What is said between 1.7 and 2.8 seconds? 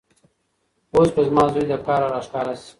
له کاره راښکاره شي.